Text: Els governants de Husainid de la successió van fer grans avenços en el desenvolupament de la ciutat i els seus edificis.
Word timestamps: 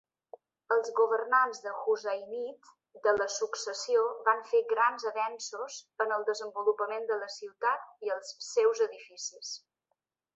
Els 0.75 0.87
governants 0.99 1.59
de 1.65 1.73
Husainid 1.81 2.69
de 3.07 3.13
la 3.17 3.27
successió 3.33 4.05
van 4.29 4.41
fer 4.53 4.61
grans 4.71 5.05
avenços 5.11 5.75
en 6.07 6.15
el 6.17 6.25
desenvolupament 6.31 7.07
de 7.11 7.19
la 7.25 7.29
ciutat 7.35 7.85
i 8.09 8.15
els 8.17 8.33
seus 8.47 8.83
edificis. 8.87 9.53